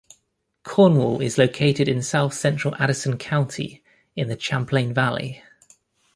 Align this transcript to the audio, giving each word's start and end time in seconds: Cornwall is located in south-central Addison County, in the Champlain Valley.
Cornwall 0.63 1.21
is 1.21 1.37
located 1.37 1.87
in 1.87 2.01
south-central 2.01 2.73
Addison 2.79 3.19
County, 3.19 3.83
in 4.15 4.29
the 4.29 4.39
Champlain 4.39 4.95
Valley. 4.95 5.43